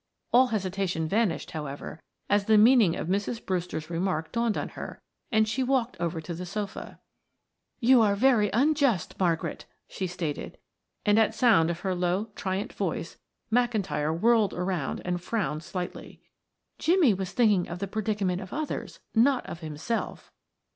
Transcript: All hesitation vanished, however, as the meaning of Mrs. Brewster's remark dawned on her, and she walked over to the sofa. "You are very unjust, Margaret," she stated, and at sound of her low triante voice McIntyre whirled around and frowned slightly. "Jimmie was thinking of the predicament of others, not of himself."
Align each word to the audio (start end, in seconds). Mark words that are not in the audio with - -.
All 0.33 0.47
hesitation 0.47 1.07
vanished, 1.07 1.51
however, 1.51 2.01
as 2.27 2.45
the 2.45 2.57
meaning 2.57 2.95
of 2.95 3.07
Mrs. 3.07 3.45
Brewster's 3.45 3.91
remark 3.91 4.31
dawned 4.31 4.57
on 4.57 4.69
her, 4.69 4.99
and 5.31 5.47
she 5.47 5.61
walked 5.61 5.95
over 5.99 6.19
to 6.19 6.33
the 6.33 6.43
sofa. 6.43 6.99
"You 7.79 8.01
are 8.01 8.15
very 8.15 8.49
unjust, 8.51 9.19
Margaret," 9.19 9.67
she 9.87 10.07
stated, 10.07 10.57
and 11.05 11.19
at 11.19 11.35
sound 11.35 11.69
of 11.69 11.81
her 11.81 11.93
low 11.93 12.29
triante 12.33 12.73
voice 12.73 13.17
McIntyre 13.51 14.19
whirled 14.19 14.55
around 14.55 15.03
and 15.05 15.21
frowned 15.21 15.61
slightly. 15.61 16.23
"Jimmie 16.79 17.13
was 17.13 17.31
thinking 17.31 17.69
of 17.69 17.77
the 17.77 17.85
predicament 17.87 18.41
of 18.41 18.51
others, 18.51 19.01
not 19.13 19.45
of 19.45 19.59
himself." 19.59 20.31